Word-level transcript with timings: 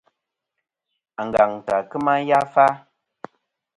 Angantɨ 1.21 1.71
à 1.79 1.81
kema 1.89 2.13
yafa. 2.29 2.65